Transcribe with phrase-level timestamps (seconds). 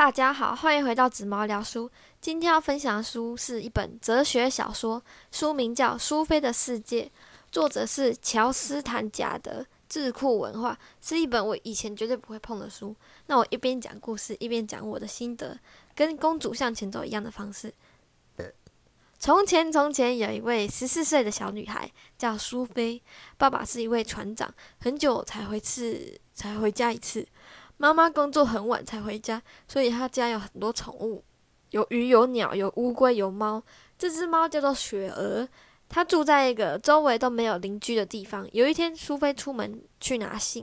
[0.00, 1.90] 大家好，欢迎回到紫毛聊书。
[2.22, 7.02] 今天要分享的书是一本哲学小说，书名叫《苏菲的世界》，
[7.52, 12.96] 作者是乔斯坦贾德，智库文化，是一本我以前绝对不会碰的书。
[13.26, 15.60] 那我一边讲故事，一边讲我的心得，
[15.94, 17.70] 跟公主向前走一样的方式。
[19.18, 23.02] 从前，从前有一位十四岁的小女孩，叫苏菲。
[23.36, 27.28] 爸爸是一位船长，很久才回次才回家一次。
[27.80, 31.24] 妈妈工作很晚才回家，所以她家有很多宠物，
[31.70, 33.62] 有鱼、有鸟、有乌龟、有猫。
[33.98, 35.48] 这只猫叫做雪儿，
[35.88, 38.46] 它住在一个周围都没有邻居的地方。
[38.52, 40.62] 有一天，苏菲出门去拿信，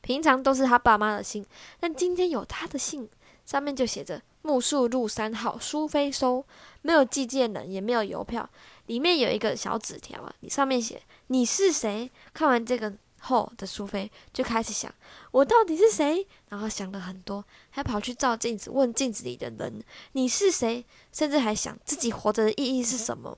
[0.00, 1.44] 平常都是她爸妈的信，
[1.80, 3.08] 但今天有她的信，
[3.44, 6.46] 上面就写着“木树路三号，苏菲收”，
[6.82, 8.48] 没有寄件人，也没有邮票，
[8.86, 12.08] 里面有一个小纸条啊，你上面写“你是谁”。
[12.32, 12.94] 看完这个。
[13.24, 14.92] 后的苏菲就开始想：
[15.30, 16.26] 我到底是谁？
[16.48, 23.36] 然后想了很多，还跑去照镜子，问镜子里的人：“你是谁？”甚至还想自己活着的意义是什么。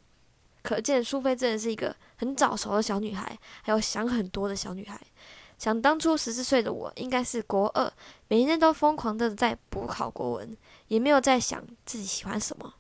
[0.63, 5.01] 可见苏菲真的是一个很早熟的小女孩，还有想很多的小女孩。
[5.59, 7.91] 想当初十四岁的我，应该是国二，
[8.29, 10.57] 每天都疯狂的在补考国文，
[10.89, 12.75] 也没有在想自己喜欢什么。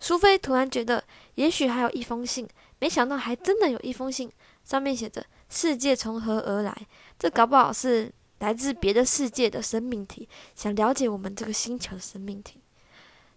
[0.00, 1.02] 苏菲突然觉得，
[1.34, 2.48] 也许还有一封信，
[2.78, 4.30] 没想到还真的有一封信，
[4.64, 5.24] 上面写着。
[5.54, 6.76] 世界从何而来？
[7.16, 12.60] 这搞不好是来自别的世界的生命体，想了解我们这个星球的生命体。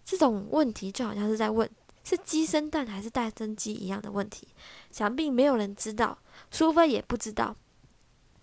[0.04, 1.70] 这种问题就好像是在问
[2.02, 4.48] 是鸡生蛋还是蛋生鸡一样的问题。
[4.90, 6.18] 想必没有人知道，
[6.50, 7.54] 苏菲也不知道。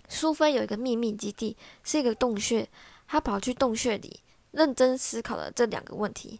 [0.07, 2.65] 苏菲有一个秘密基地，是一个洞穴。
[3.07, 6.39] 她跑去洞穴里，认真思考了这两个问题。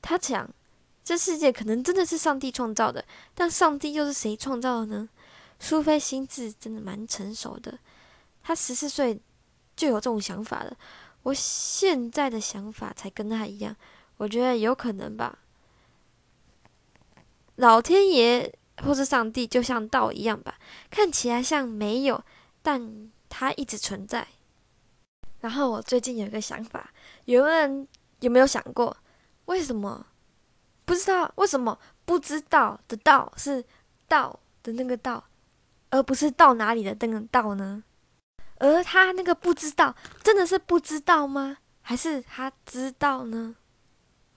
[0.00, 0.48] 她想，
[1.04, 5.08] 这世界可能真的是上帝创造的，但上帝又是谁创造的呢？
[5.60, 7.78] 苏菲心智真的蛮成熟的，
[8.42, 9.20] 她十四岁
[9.76, 10.76] 就有这种想法了。
[11.22, 13.76] 我现在的想法才跟她一样，
[14.16, 15.38] 我觉得有可能吧。
[17.56, 20.58] 老天爷或是上帝就像道一样吧，
[20.90, 22.24] 看起来像没有，
[22.62, 24.26] 但它一直存在。
[25.40, 26.90] 然后我最近有一个想法，
[27.26, 27.86] 有人
[28.20, 28.96] 有没有想过，
[29.44, 30.06] 为什么
[30.86, 31.30] 不知道？
[31.36, 33.62] 为什么不知道的道是
[34.08, 35.22] 道的那个道？
[35.90, 37.82] 而不是到哪里的那个到呢？
[38.58, 41.56] 而他那个不知道，真的是不知道吗？
[41.82, 43.56] 还是他知道呢？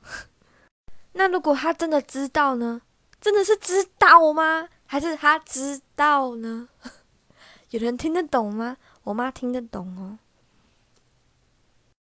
[1.14, 2.82] 那如果他真的知道呢？
[3.20, 4.70] 真的是知道吗？
[4.86, 6.70] 还是他知道呢？
[7.72, 8.78] 有人听得懂吗？
[9.04, 10.18] 我妈听得懂哦。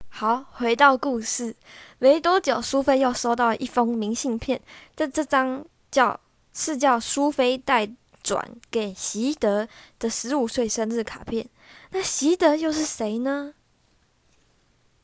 [0.08, 1.56] 好，回到故事，
[1.98, 4.60] 没多久，苏菲又收到了一封明信片，
[4.94, 6.20] 这这张叫
[6.52, 7.90] 是叫苏菲带。
[8.22, 9.68] 转给习德
[9.98, 11.48] 的十五岁生日卡片，
[11.90, 13.54] 那习德又是谁呢？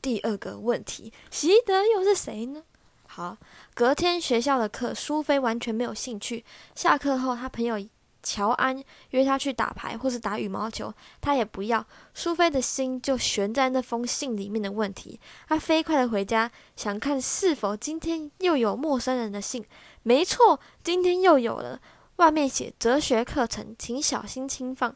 [0.01, 2.63] 第二个问题，习德又是谁呢？
[3.05, 3.37] 好，
[3.73, 6.45] 隔天学校的课，苏菲完全没有兴趣。
[6.75, 7.75] 下课后，他朋友
[8.21, 11.85] 乔安约他去打牌或是打羽毛球，他也不要。
[12.13, 15.19] 苏菲的心就悬在那封信里面的问题。
[15.47, 19.65] 他飞快的回家，想看是否今天又有陌生人的信。
[20.03, 21.81] 没错，今天又有了。
[22.19, 24.93] 外面写哲学课程，请小心轻放。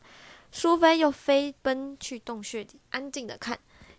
[0.52, 3.58] 苏菲又飞奔去洞穴里，安静的看。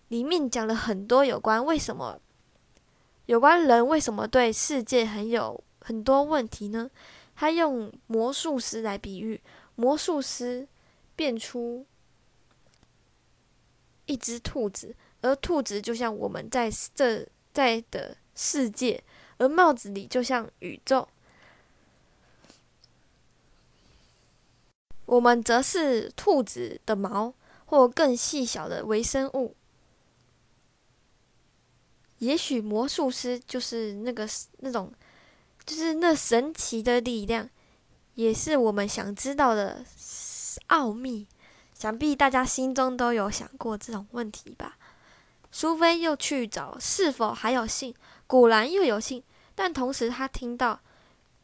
[0.08, 2.20] 里面讲了很多有关为什么，
[3.24, 6.90] 有关人为什么对世界很有很多问题呢？
[7.34, 9.40] 他用魔术师来比喻，
[9.74, 10.68] 魔术师
[11.16, 11.86] 变出
[14.04, 19.02] 一只兔子，而兔子就像我们在这在的世界，
[19.38, 21.08] 而帽子里就像宇宙。
[25.14, 27.32] 我们则是兔子的毛，
[27.66, 29.54] 或更细小的微生物。
[32.18, 34.92] 也许魔术师就是那个那种，
[35.64, 37.48] 就是那神奇的力量，
[38.14, 39.84] 也是我们想知道的
[40.66, 41.28] 奥秘。
[41.74, 44.76] 想必大家心中都有想过这种问题吧？
[45.52, 47.94] 苏菲又去找是否还有信，
[48.26, 49.22] 果然又有信，
[49.54, 50.80] 但同时他听到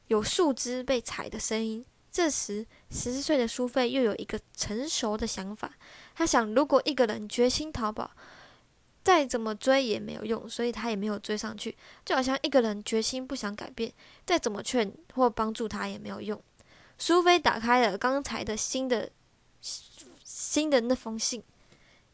[0.08, 1.84] 有树枝被踩的声音。
[2.12, 5.72] 这时，十四岁的苏菲又有一个成熟的想法。
[6.14, 8.10] 她想，如果一个人决心逃跑，
[9.02, 11.74] 再怎么追也没有用，所以他也没有追上去。
[12.04, 13.90] 就好像一个人决心不想改变，
[14.26, 16.40] 再怎么劝或帮助他也没有用。
[16.98, 19.10] 苏菲打开了刚才的新的
[20.22, 21.42] 新的那封信，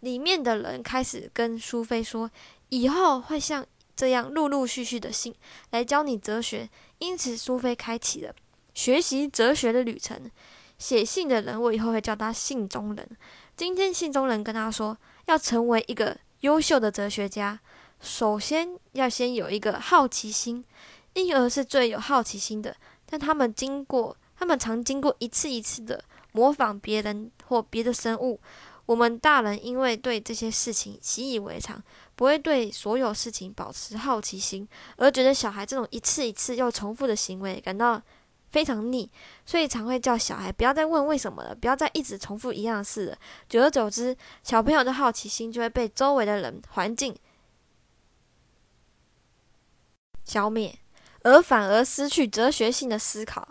[0.01, 2.31] 里面的人开始跟苏菲说，
[2.69, 3.67] 以后会像
[3.97, 5.35] 这样陆陆续续的信
[5.71, 6.69] 来教你哲学。
[6.99, 8.35] 因此，苏菲开启了。
[8.77, 10.31] 学习哲学的旅程，
[10.77, 13.09] 写信的人，我以后会叫他信中人。
[13.57, 14.95] 今天信中人跟他说，
[15.25, 17.59] 要成为一个优秀的哲学家，
[18.01, 20.63] 首先要先有一个好奇心。
[21.15, 22.77] 婴儿是最有好奇心的，
[23.07, 28.39] 但他们经过，他们常经过一次一次的模仿别人或别的生物。
[28.85, 31.83] 我们大人因为对这些事情习以为常，
[32.15, 34.69] 不会对所有事情保持好奇心，
[34.99, 38.01] 而觉得小孩这种一次一次又重复的行为感到
[38.57, 39.07] 非常腻，
[39.45, 43.19] 所以常会叫小孩不要再问为什么了，不要再一直重复一样事了。
[43.51, 47.15] 久而久之，小朋友的好奇心就会被周围的人、环境
[50.25, 50.75] 消灭，
[51.23, 53.47] 而反而失去哲学性的思考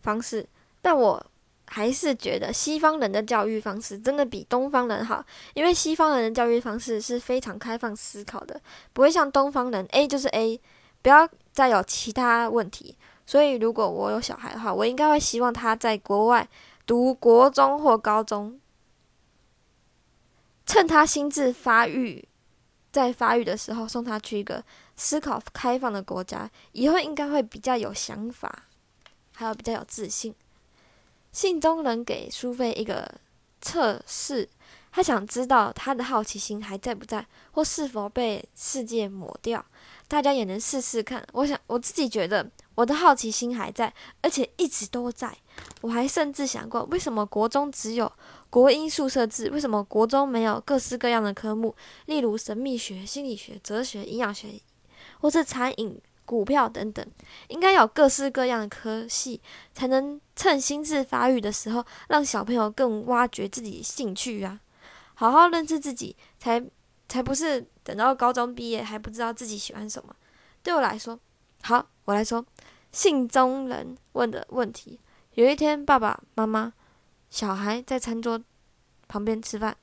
[0.00, 0.48] 方式。
[0.80, 1.26] 但我。
[1.66, 5.24] 还是觉得西方人的教育方式真的比东方人好，
[5.54, 8.60] 因为西方人的教育方式是非常开放思考的，
[8.92, 10.60] 不会像东方人 A 就是 A，
[11.00, 12.94] 不要再有其他问题。
[13.26, 16.48] 所以，如果我有小孩的话，我应该会希望他在国外
[16.86, 18.60] 读国中或高中，
[20.66, 22.28] 趁他心智发育
[22.90, 24.62] 在发育的时候，送他去一个
[24.96, 28.64] 思考开放的国家，以后应该会比较有想法，
[29.34, 30.34] 还有比较有自信。
[31.30, 33.10] 信中人给苏菲一个
[33.62, 34.46] 测试，
[34.90, 39.64] 他想知道他的好奇心还在不在，或是否被世界抹掉。
[40.08, 41.26] 大家也能试试看。
[41.32, 45.36] 我想我自己觉得我的好奇心还在，而且一直都在。
[45.80, 48.10] 我还甚至想过，为什么国中只有
[48.50, 49.50] 国英宿舍制？
[49.50, 51.74] 为什么国中没有各式各样的科目，
[52.06, 54.48] 例如神秘学、心理学、哲学、营养学，
[55.20, 56.00] 或是餐饮？
[56.24, 57.04] 股票等等，
[57.48, 59.38] 应该有各式各样的科系，
[59.74, 64.58] 才能趁心智发育的时候，让小朋友更挖掘自己兴趣啊，
[65.14, 66.64] 好好认识自己，才
[67.08, 70.14] 才不是等到高中毕业还不知道自己喜欢什么。
[70.62, 71.18] 对我来说，
[71.62, 72.42] 好，我来说，
[72.92, 75.00] 信中人问的问题：
[75.34, 76.72] 有一天，爸爸妈妈、
[77.30, 78.40] 小孩在餐桌
[79.08, 79.76] 旁边吃饭，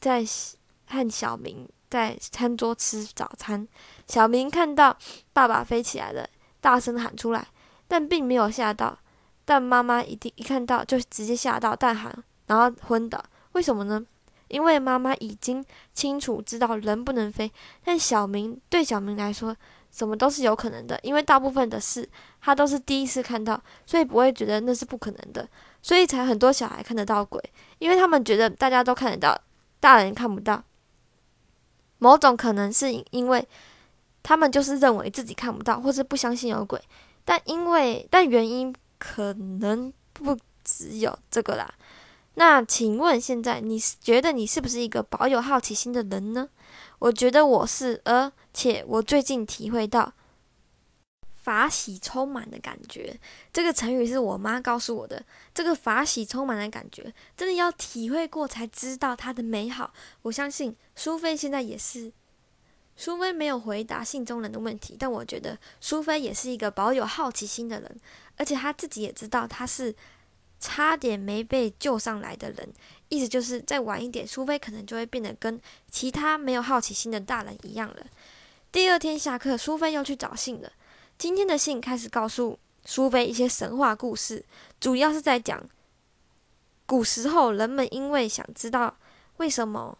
[0.00, 0.24] 在
[0.86, 1.68] 和小明。
[1.92, 3.68] 在餐桌吃早餐，
[4.08, 4.96] 小明看到
[5.34, 6.26] 爸爸飞起来了，
[6.58, 7.46] 大声喊出来，
[7.86, 8.98] 但并没有吓到。
[9.44, 13.22] 但妈妈一定一看到就直接吓到，大喊，然后昏倒。
[13.52, 14.02] 为什么呢？
[14.48, 17.52] 因为妈妈已经清楚知道人不能飞，
[17.84, 19.54] 但小明对小明来说，
[19.92, 22.08] 什么都是有可能的，因为大部分的事
[22.40, 25.46] 他都是第一次看到，所以不会觉得那是不可能的。
[25.82, 27.42] 所以才很多小孩看得到鬼，
[27.78, 29.38] 因为他们觉得大家都看得到，
[29.78, 30.62] 大人看不到。
[31.98, 33.46] 某种可能是因为
[34.22, 36.80] 他们就是认为自己看不到，或是不相信有鬼，
[37.24, 41.72] 但因为但原因可能不只有这个啦。
[42.34, 46.48] 那请问现在你觉得你是不是一个保有好奇心的人呢？
[46.98, 50.12] 我觉得我是，而且我最近体会到
[51.36, 53.18] 法喜充满的感觉。
[53.52, 55.24] 这个成语是我妈告诉我的。
[55.52, 59.92] 这个法喜充满的感觉，真的要体会过才知道它的美好。
[60.22, 60.76] 我相信。
[60.94, 62.12] 苏菲现在也是，
[62.96, 68.00] 苏菲没有回答信中人的问题，但我觉得苏菲也是一个保有好奇心的人，
[68.36, 69.94] 而且他自己也知道他是
[70.60, 72.72] 差点没被救上来的人，
[73.08, 75.58] 意思就是再晚一点，苏菲可能就会变得跟
[75.90, 78.06] 其他没有好奇心的大人一样了。
[78.72, 80.72] 第二天下课，苏菲又去找信了。
[81.16, 84.44] 今天的信开始告诉苏菲一些神话故事，
[84.80, 85.62] 主要是在讲
[86.86, 88.96] 古时候人们因为想知道
[89.36, 89.96] 为什么。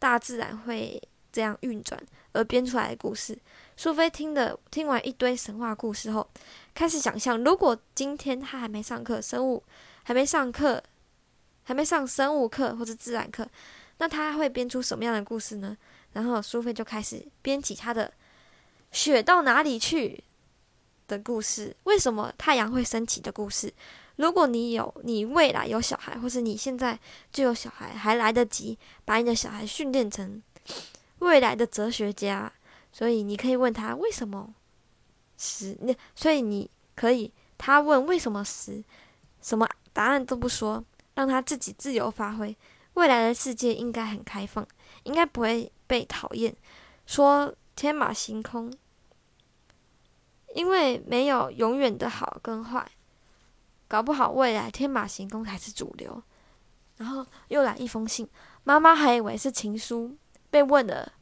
[0.00, 1.02] 大自然会
[1.32, 2.00] 这样运转
[2.30, 3.36] 而编出来的故事。
[3.76, 6.24] 苏菲听的听完一堆神话故事后，
[6.72, 9.60] 开始想象，如果今天他还没上课，生物
[10.04, 10.80] 还没上课，
[11.64, 13.44] 还没上生物课或者自然课，
[13.98, 15.76] 那他会编出什么样的故事呢？
[16.12, 18.12] 然后苏菲就开始编起他的
[18.90, 20.22] “雪到哪里去”
[21.06, 23.72] 的故事，为什么太阳会升起的故事。
[24.16, 26.98] 如果你有，你未来有小孩，或是你现在
[27.30, 30.42] 就有小孩，还来得及把你的小孩训练成
[31.20, 32.52] 未来的哲学家，
[32.92, 34.54] 所以你可以问他为什么
[35.36, 38.82] 死，那所以你可以他问为什么死，
[39.40, 42.56] 什么答案都不说，让他自己自由发挥。
[42.98, 44.66] 未来的世界应该很开放，
[45.04, 46.52] 应该不会被讨厌，
[47.06, 48.72] 说天马行空，
[50.52, 52.90] 因为没有永远的好跟坏。
[53.86, 56.20] 搞不好未来天马行空才是主流。
[56.96, 58.28] 然后又来一封信，
[58.64, 60.16] 妈妈还以为是情书，
[60.50, 61.12] 被问了。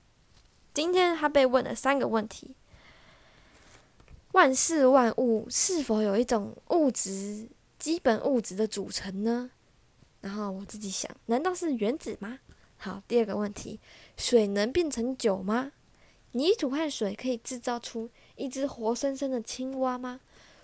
[0.72, 2.56] 今天他被问了三个问题：
[4.32, 9.50] 万事万物是否有一种物质，基本物质的组成呢？
[10.26, 12.40] 然后我自己想，难道是原子吗？
[12.78, 13.78] 好，第二个问题：
[14.16, 15.70] 水能变成酒吗？
[16.32, 20.20] 泥土和水可以制造出一只活生生的青蛙吗？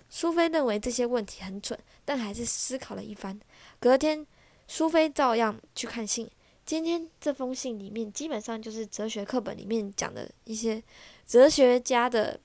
[0.09, 3.39] 苏菲认为这些问题很蠢，但还是思考了一番。
[3.79, 4.27] 隔天，
[4.67, 6.29] 苏菲照样去看信。
[6.65, 10.83] 今天这封信里面基本上就是哲学课本里面讲的一些
[11.25, 12.37] 哲学家的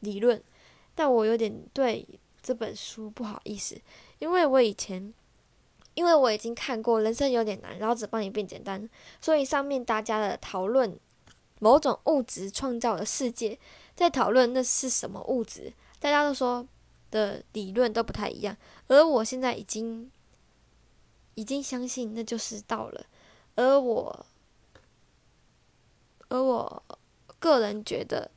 [0.00, 0.42] 理论，
[0.94, 2.06] 但我有点对
[2.42, 3.80] 这本书不好意思，
[4.18, 5.12] 因为我以前
[5.94, 8.88] 因为我已经看过《人生有点难》，然后只帮你变简单，
[9.20, 10.98] 所以上面大家的讨论
[11.60, 13.58] 某种物质创造的世界，
[13.94, 16.66] 在讨论那是什么物质，大家都说
[17.10, 18.56] 的理论都不太一样，
[18.88, 20.10] 而我现在已经
[21.34, 23.06] 已经相信那就是道了。
[23.56, 24.26] 而我，
[26.28, 26.82] 而我
[27.38, 28.30] 个人觉得，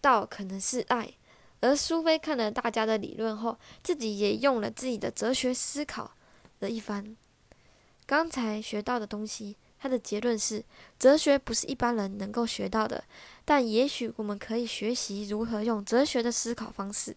[0.00, 1.14] 道可能是爱。
[1.60, 6.12] 而苏菲看了大家的理论后，自己也用了自己的哲学思考
[6.60, 7.16] 了一番。
[8.06, 10.64] 刚才学到的东西，他的结论是：
[10.98, 13.04] 哲学不是一般人能够学到的，
[13.44, 17.14] 但也许我们可以学习如何用哲学的思考方式。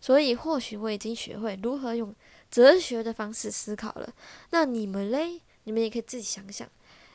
[0.00, 2.14] 所以，或许我已经学会如何用
[2.50, 4.12] 哲学的方式思考了。
[4.50, 5.40] 那你们嘞？
[5.64, 6.68] 你们也可以自己想想，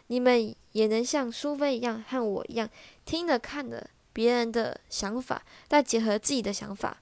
[0.07, 2.67] 你们也能像苏菲一样，和我一样，
[3.05, 6.99] 听着看了别人的想法，再结合自己的想法，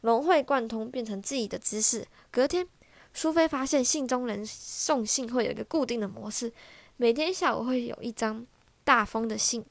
[0.00, 2.06] 融会贯通，变成自己的知识。
[2.30, 2.66] 隔天，
[3.14, 6.52] 苏菲发现信中人送信会有一个固定的模式，
[6.96, 8.46] 每天下午会有一张
[8.84, 9.64] 大封的信，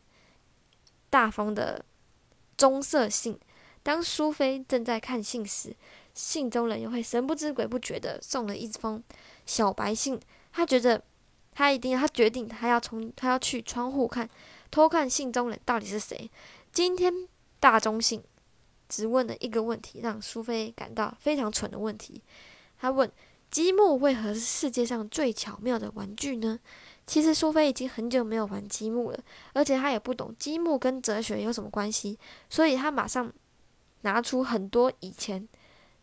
[1.10, 1.83] 大封的
[2.57, 3.39] 棕色信。
[3.83, 5.75] 当苏菲正在看信时，
[6.13, 9.01] 信中人又会神不知鬼不觉的送了一封
[9.48, 10.19] 小白信。
[10.53, 11.01] 他觉得，
[11.51, 14.29] 他一定，他决定，他要从，他要去窗户看，
[14.69, 16.29] 偷看信中人到底是谁。
[16.71, 17.27] 今天
[17.60, 18.24] 大中信
[18.88, 22.21] 只问了一个问题，让苏菲感到非常蠢的问题。
[22.79, 23.12] 他问：
[23.51, 26.60] 积木为何是世界上最巧妙的玩具呢？
[27.05, 29.20] 其实苏菲已经很久没有玩积木了，
[29.53, 32.17] 而且她也不懂积木跟哲学有什么关系，
[32.50, 33.31] 所以她马上
[34.01, 35.48] 拿出很多以前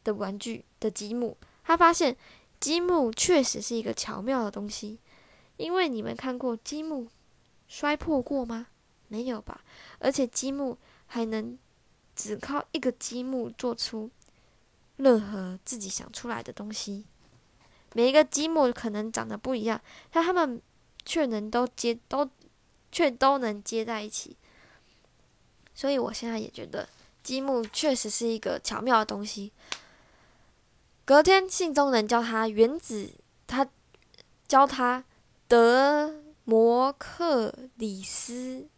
[0.04, 1.36] 的玩具的积木。
[1.64, 2.16] 她发现。
[2.60, 4.98] 积木确实是一个巧妙的东西，
[5.58, 7.06] 因为你们看过积木
[7.68, 8.66] 摔破过吗？
[9.06, 9.60] 没有吧？
[10.00, 10.76] 而且积木
[11.06, 11.56] 还能
[12.16, 14.10] 只靠一个积木做出
[14.96, 17.06] 任何自己想出来的东西。
[17.94, 19.80] 每一个积木可能长得不一样，
[20.10, 20.60] 但它们
[21.04, 22.28] 却能都接都
[22.92, 24.36] 却都能接在一起。
[25.74, 26.88] 所以我现在也觉得
[27.22, 29.52] 积木确实是一个巧妙的东西。
[31.04, 33.10] 隔天，信中人教他原子，
[33.46, 33.66] 他
[34.46, 35.04] 教他
[35.46, 38.68] 德摩克里斯、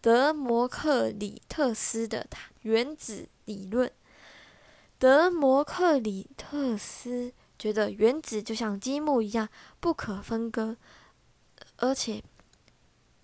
[0.00, 3.90] 德摩克里特斯的他原子理论。
[4.98, 7.32] 德摩克里特斯
[7.64, 9.48] 觉得原子就像积木一样
[9.80, 10.76] 不可分割，
[11.78, 12.22] 而且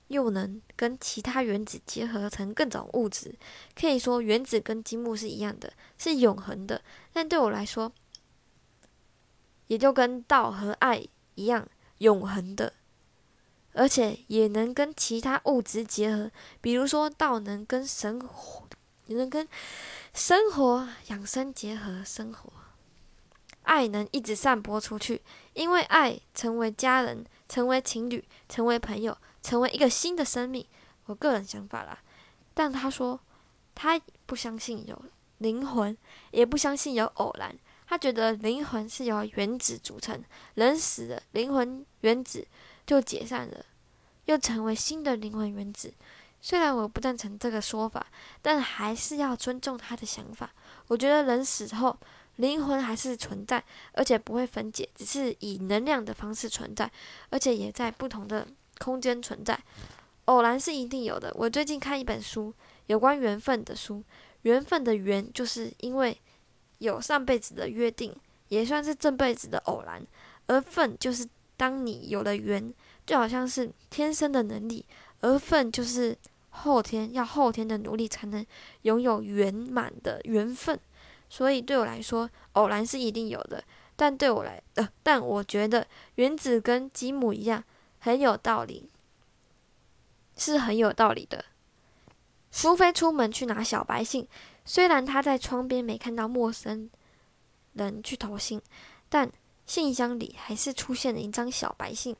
[0.09, 3.35] 又能跟其他原子结合成各种物质。
[3.79, 6.81] 可以说，原子跟积木是一样的，是永恒的。
[7.13, 7.93] 但对我来说，
[9.67, 11.69] 也就跟道和爱一样
[11.99, 12.73] 永恒的，
[13.75, 16.31] 而且也能跟其他物质结合。
[16.63, 18.67] 比如说，道能跟生活，
[19.05, 19.47] 也能跟
[20.15, 22.51] 生活养生结合生活。
[23.71, 25.23] 爱能一直散播出去，
[25.55, 30.67] 因为爱成为家人，成为情侣，成为朋友，成为一个新的生命。
[31.07, 31.97] 我个人想法啦，
[32.53, 33.21] 但他说
[33.77, 35.01] 他不相信有
[35.39, 35.97] 灵魂，
[36.33, 37.57] 也不相信有偶然。
[37.87, 40.21] 他觉得灵魂是由原子组成，
[40.55, 42.45] 人死了，灵魂原子
[42.85, 43.65] 就解散了，
[44.25, 45.95] 又成为新的灵魂原子。
[46.41, 48.05] 虽然我不赞成这个说法，
[48.43, 50.51] 但还是要尊重他的想法。
[50.89, 51.97] 我觉得人死后，
[52.41, 56.91] 灵魂还是存在，而且不会分解，只是以能量的方式存在，
[57.31, 58.47] 而且也在不同的
[58.79, 59.59] 空间存在。
[60.25, 61.33] 偶然是一定有的。
[61.37, 62.53] 我最近看一本书，
[62.87, 64.03] 有关缘分的书，
[64.43, 66.17] 缘分的缘就是因为。
[66.81, 68.11] 有上辈子的约定，
[68.49, 70.03] 也算是这辈子的偶然。
[70.47, 72.73] 而份就是当你有了缘，
[73.05, 74.83] 就好像是天生的能力；
[75.21, 76.17] 而份就是
[76.49, 78.43] 后天要后天的努力才能
[78.81, 80.81] 拥有圆满的缘分。
[81.31, 83.65] 所以对我来说，偶然是一定有的。
[83.97, 87.63] 但对我来，呃，但我觉得原子跟吉姆一样
[87.99, 88.91] 很有道理，
[90.37, 91.45] 是很有道理的。
[92.51, 94.27] 苏菲出门去拿小白信。
[94.65, 96.91] 虽然她在窗边没看到陌生
[97.75, 98.61] 人去投信，
[99.09, 99.31] 但
[99.67, 102.17] 信箱里还是出现了一张小白信。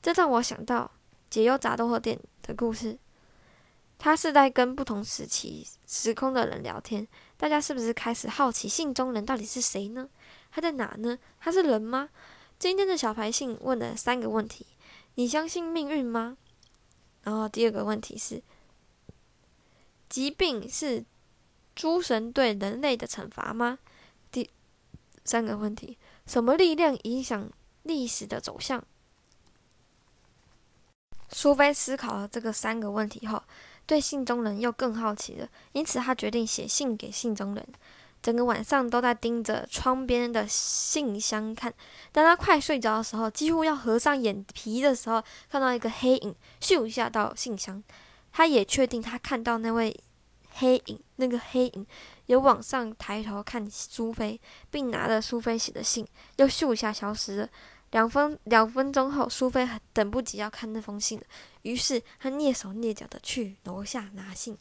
[0.00, 0.90] 这让我想到
[1.30, 2.98] 解忧杂货店的故事。
[4.02, 7.06] 他是在跟不同时期时空的人聊天，
[7.36, 10.08] 大家是不是开始好奇信中人到底是谁呢？
[10.50, 11.16] 他在哪呢？
[11.38, 12.08] 他是人吗？
[12.58, 14.66] 今天的小白信问了三个问题：
[15.14, 16.36] 你相信命运吗？
[17.22, 18.42] 然后第二个问题是：
[20.08, 21.04] 疾病是？
[21.76, 23.78] 诸神对人类的惩罚吗？
[24.32, 24.50] 第
[25.24, 27.48] 三个问题：什么力量影响
[27.84, 28.84] 历史的走向？
[31.28, 33.42] 苏菲思考了这个三个问题后，
[33.92, 37.62] 对信中人又更好奇了，因此他决定写信给信中人。
[38.22, 41.70] 整个晚上都在盯着窗边的信箱看。
[42.10, 47.84] 当他快睡着的时候，几乎要合上眼皮的时候，看到一个黑影咻一下到信箱。
[48.32, 49.94] 他也确定他看到那位
[50.54, 51.86] 黑影，那个黑影
[52.24, 57.48] 有往上抬头看苏菲，并拿着苏菲写的信，又咻一下消失了。
[57.92, 61.24] 两分两分钟后，苏菲等不及要看那封信了，
[61.62, 64.58] 于是她蹑手蹑脚的去楼下拿信。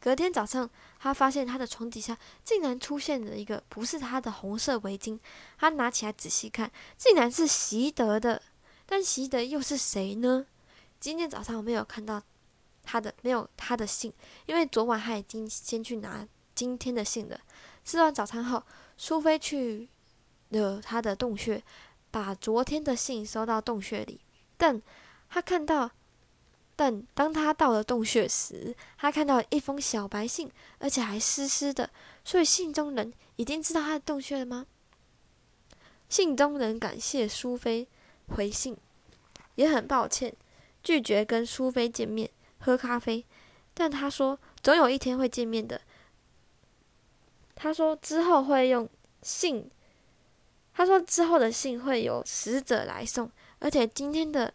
[0.00, 5.18] 隔天早上，她发现她的床底下竟然出现了一个不是她的红色围巾。
[5.58, 8.42] 她拿起来仔细看，竟然是习得的。
[8.86, 10.46] 但习得又是谁呢？
[10.98, 12.20] 今天早上我没有看到
[12.82, 14.12] 他的，没有他的信，
[14.46, 17.38] 因为昨晚他已经先去拿今天的信了。
[17.84, 18.62] 吃完早餐后，
[18.96, 19.88] 苏菲去
[20.50, 21.62] 了他的洞穴，
[22.12, 24.20] 把昨天的信收到洞穴里。
[24.56, 24.80] 但
[25.28, 25.90] 他看到。
[26.74, 31.88] 但当他到了洞穴时，他看到一封小白信，而且还湿湿的。
[32.24, 34.66] 所以信中人已经知道他的洞穴了吗？
[36.08, 37.86] 信中人感谢苏菲
[38.28, 38.74] 回信，
[39.56, 40.34] 也很抱歉
[40.82, 42.28] 拒绝跟苏菲见面
[42.60, 43.24] 喝咖啡，
[43.74, 45.80] 但他说总有一天会见面的。
[47.54, 48.88] 他说之后会用
[49.20, 49.70] 信，
[50.74, 54.52] 他说之后的信会有使者来送，而且今天的。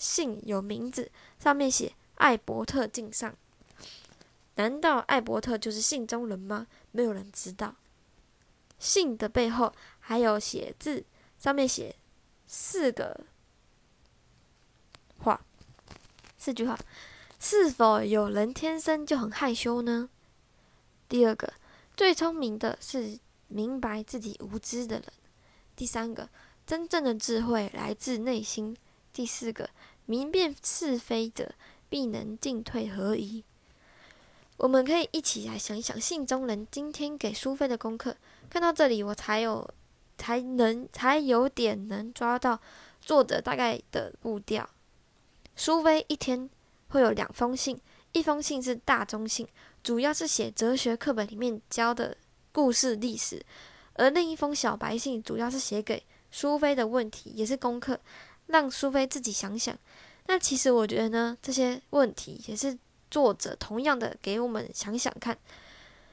[0.00, 1.10] 信有名字，
[1.40, 3.34] 上面写艾伯特敬上。
[4.54, 6.68] 难道艾伯特就是信中人吗？
[6.92, 7.74] 没有人知道。
[8.78, 11.04] 信的背后还有写字，
[11.36, 11.96] 上面写
[12.46, 13.24] 四个
[15.18, 15.44] 话，
[16.36, 16.78] 四句话：
[17.40, 20.08] 是否有人天生就很害羞呢？
[21.08, 21.52] 第二个，
[21.96, 25.12] 最聪明的是明白自己无知的人。
[25.78, 26.28] 第三个，
[26.66, 28.76] 真正的智慧来自内心。
[29.12, 29.70] 第四个，
[30.06, 31.54] 明辨是非者，
[31.88, 33.44] 必能进退合一。
[34.56, 38.16] 我们可以一起来想一想，信中人今天给苏菲的功课。
[38.50, 39.70] 看到这里，我才有
[40.16, 42.60] 才能才有点能抓到
[43.00, 44.68] 作者大概的步调。
[45.54, 46.50] 苏菲一天
[46.88, 49.46] 会有两封信，一封信是大中信，
[49.84, 52.16] 主要是写哲学课本里面教的
[52.50, 53.36] 故事历史；
[53.98, 58.00] 而另一封小白信，主要是写给苏菲的问题，也是功课。
[58.46, 59.76] 让苏菲自己想想。
[60.26, 62.78] 那其实我觉得呢，这些问题也是
[63.10, 65.36] 作者同样的给我们想想看，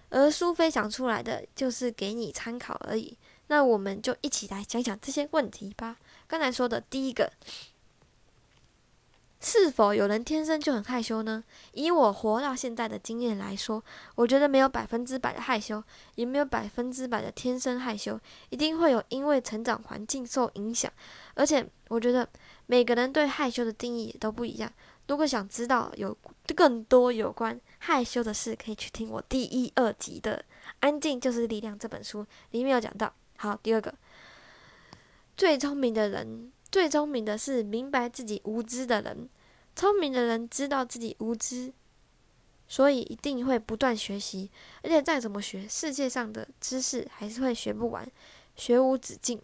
[0.10, 3.18] 而苏菲想出来的就是给你参考而已。
[3.48, 5.98] 那我们就一起来想想这些问题吧。
[6.28, 7.32] 刚才说的第一个。
[9.46, 11.44] 是否有人天生就很害羞呢？
[11.74, 13.82] 以我活到现在的经验来说，
[14.16, 15.84] 我觉得没有百分之百的害羞，
[16.16, 20.92] 也没有百分之百的天生害羞，一定会有因为成长环境受影响。
[21.36, 22.28] 而且，我觉得
[22.66, 24.74] 每个人对害羞的定义也都不一样。
[25.08, 26.18] 如果想知道有
[26.56, 30.38] 更多有关害羞的事，可以去听我第一、二集的
[30.80, 33.14] 《安静就是力量》这本书，里面有讲到。
[33.38, 33.94] 好，第二个，
[35.38, 39.30] 最聪明的人，最聪明的是明白自己无知的人。
[39.78, 41.72] 聪明的人知道自己无知，
[42.68, 44.52] 所以一定会不断学习，
[44.84, 48.06] 而且再怎么学，世界上的知识还是会学不完，
[48.58, 49.42] 学无止境。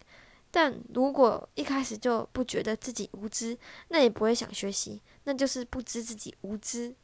[0.50, 3.56] 但如果一开始就不觉得自己无知，
[3.88, 6.94] 那也不会想学习，那就是不知自己无知。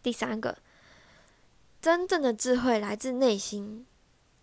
[0.00, 0.56] 第三个，
[1.82, 3.84] 真正的智慧来自内心。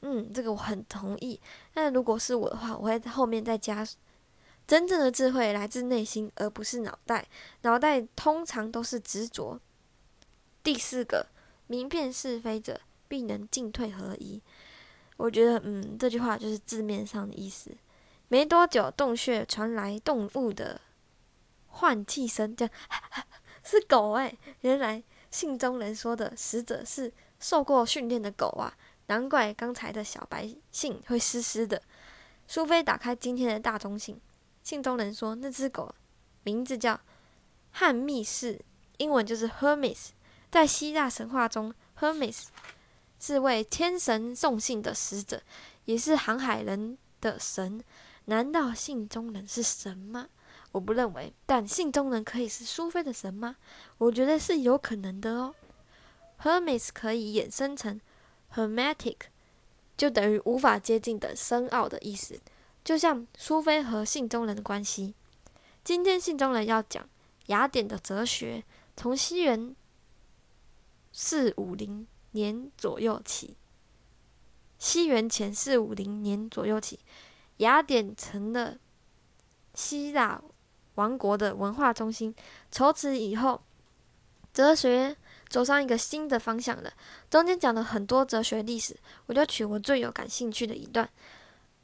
[0.02, 1.40] 嗯，这个我很同意。
[1.74, 3.88] 但如果是我的话，我会后面再加。
[4.65, 7.28] 真正的智慧来自内心，而不是脑袋。
[7.62, 9.60] 脑袋通常都是执着。
[10.63, 11.28] 第四个，
[11.67, 14.41] 明辨是非者，必能进退合一。
[15.17, 17.71] 我觉得，嗯，这句话就是字面上的意思。
[18.30, 20.80] 没多久，洞穴传来动物的
[21.67, 22.73] 换气声，这样
[23.63, 24.36] 是狗哎！
[24.62, 28.76] 原来信中人说的死者是受过训练的狗啊，
[29.08, 31.82] 难怪刚才的小白信会湿湿的。
[32.47, 34.19] 苏菲打开今天的大中信。
[34.63, 35.93] 信中人说，那只狗
[36.43, 36.99] 名字叫
[37.71, 38.60] 汉密士，
[38.97, 40.10] 英文就是 Hermes。
[40.49, 42.45] 在希腊神话中，Hermes
[43.19, 45.41] 是为天神送信的使者，
[45.86, 47.84] 也是航海人的神。
[48.26, 50.30] 难道信中人是神吗？
[50.71, 51.34] 我不认为。
[51.45, 53.58] 但信中人可以是苏菲的神吗？
[53.97, 55.54] 我觉得是有可能的哦。
[56.41, 57.99] Hermes 可以衍生成
[58.54, 59.17] Hermetic，
[59.97, 62.39] 就等于无法接近的深奥的意思。
[62.84, 65.13] 就像苏菲和信中人的关系。
[65.84, 67.08] 今天信中人要讲
[67.48, 68.63] 雅典的哲学，
[68.96, 69.76] 从西元
[71.12, 73.56] 四五零年左右起，
[74.78, 77.00] 西元前四五零年左右起，
[77.58, 78.78] 雅典成了
[79.74, 80.41] 希腊
[80.96, 82.36] 王国的文化中心。
[82.72, 83.62] 从此以后，
[84.54, 85.15] 哲学
[85.50, 86.91] 走上一个新的方向了。
[87.30, 91.10] 中间讲了很多哲学历史，我就取我最有感兴趣的一段。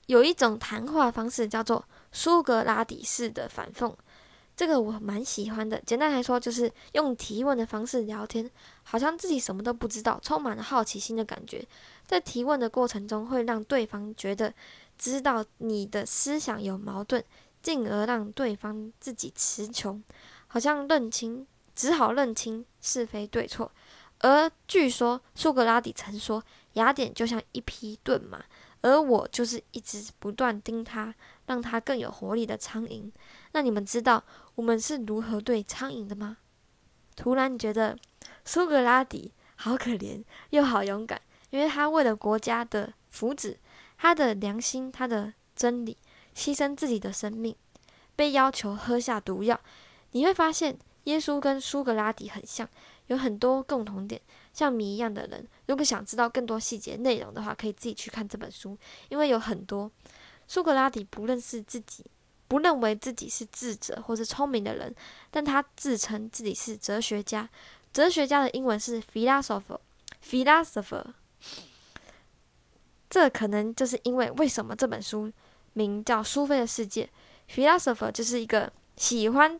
[0.10, 3.94] 有一种谈话方式叫做苏格拉底式的反讽。
[4.56, 5.80] 这个我蛮喜欢的。
[5.86, 8.50] 简单来说，就是用提问的方式聊天，
[8.82, 11.64] 好像自己什么都不知道，充满了好奇心的感觉。
[12.08, 14.52] 在提问的过程中，会让对方觉得
[14.98, 17.24] 知道你的思想有矛盾，
[17.62, 20.04] 进而让对方自己词穷，
[20.48, 21.46] 好像认清，
[21.76, 23.72] 只好认清是非对错。
[24.22, 26.44] 而据说苏格拉底曾说，
[26.74, 28.44] 雅典就像一匹钝马，
[28.82, 31.14] 而我就是一直不断盯它，
[31.46, 33.12] 让它更有活力的苍蝇。
[33.52, 34.24] 那你们知道
[34.56, 36.38] 我们是如何对苍蝇的吗？
[37.16, 37.98] 突然觉得
[38.46, 43.58] 苏格拉底好可怜又好勇敢，因为他为了国家的福祉、
[43.98, 45.98] 他的良心、他的真理，
[46.34, 47.54] 牺牲自己的生命，
[48.16, 49.60] 被要求喝下毒药。
[50.12, 52.70] 你会发现耶稣跟苏格拉底很像，
[53.08, 54.22] 有很多共同点，
[54.54, 55.48] 像谜一样的人。
[55.68, 58.78] 如果想知道更多细节内容的话，可以自己去看这本书，
[59.10, 59.92] 因为有很多
[60.48, 62.06] 苏格拉底不认识自己。
[62.48, 64.96] 不认为自己是智者或是聪明的人，
[65.30, 67.48] 但他自称自己是哲学家。
[67.94, 71.06] 哲学家的英文是 philosopher，philosopher。
[73.08, 75.32] 这可能就是因为为什么这本书
[75.74, 77.08] 名叫《苏菲的世界》
[77.56, 79.60] ，philosopher 就是一个喜欢、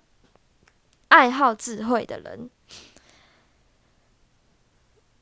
[1.10, 2.50] 爱好智慧的人。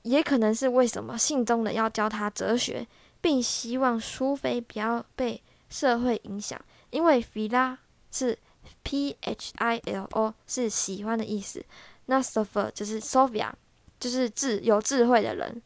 [0.08, 2.88] 也可能是为什么信中人要教他哲学，
[3.20, 6.60] 并希望苏菲不要被社会影响。
[6.92, 7.78] 因为菲拉
[8.10, 8.38] 是
[8.84, 11.64] p h i l o 是喜欢的意思，
[12.06, 13.52] 那 sophia 就是 sophia
[14.00, 15.62] 就是智有智慧的人，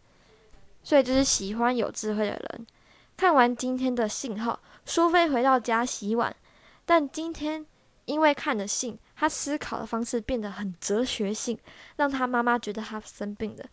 [0.83, 2.67] 所以就是喜欢有智慧的人。
[3.15, 6.35] 看完今天的信后，苏菲回到家洗碗，
[6.83, 7.63] 但今天
[8.05, 11.59] 因为看了信，她思考的方式变得很哲学性，
[11.97, 13.65] 让她妈妈觉得她生病了。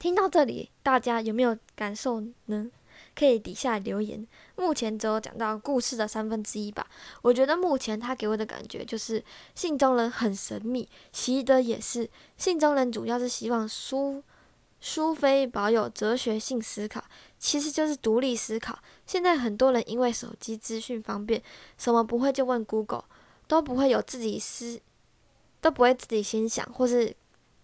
[0.00, 2.70] 听到这里，大家有没有感受呢？
[3.14, 4.26] 可以底下留言。
[4.56, 6.86] 目前只有讲到故事的三分之一吧。
[7.20, 9.22] 我觉得目前他给我的感觉就是
[9.54, 12.08] 信中人很神秘，习得也是。
[12.38, 14.22] 信中人主要是希望苏
[14.80, 17.04] 苏菲保有哲学性思考，
[17.38, 18.78] 其实就是独立思考。
[19.06, 21.42] 现在很多人因为手机资讯方便，
[21.76, 23.04] 什么不会就问 Google，
[23.46, 24.80] 都不会有自己思，
[25.60, 27.14] 都不会自己先想，或是。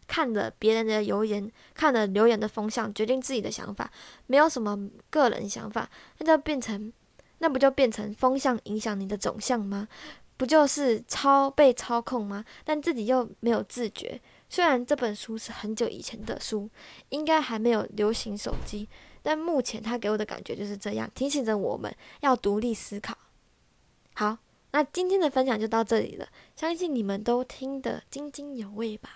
[0.06, 3.90] 看着别人的留言，看了留言的风向，决定自己的想法，
[4.26, 5.88] 没有什么个人想法，
[6.18, 6.92] 那就变成，
[7.38, 9.88] 那不就变成风向影响你的走向吗？
[10.36, 12.44] 不就是操被操控吗？
[12.64, 14.20] 但自己又没有自觉。
[14.48, 16.68] 虽然这本书是很久以前的书，
[17.08, 18.88] 应该还没有流行手机，
[19.22, 23.16] 但目前他给我的感觉就是这样，提醒着我们要独立思考。
[24.14, 24.38] 好，
[24.70, 29.10] 那今天的分享就到这里了，相信你们都听得津津有味吧。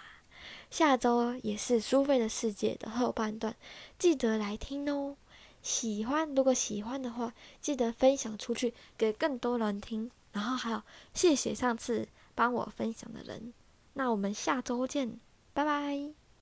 [0.70, 3.54] 下周也是苏菲的世界的后半段，
[3.98, 5.16] 记得来听哦。
[5.62, 10.10] 喜欢，如果喜欢的话，记得分享出去给更多人听。
[10.32, 13.52] 然后还有，谢谢上次帮我分享的人。
[13.94, 15.18] 那我们下周见，
[15.52, 16.19] 拜拜。